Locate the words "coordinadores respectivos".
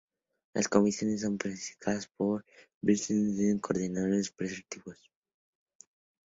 3.61-5.11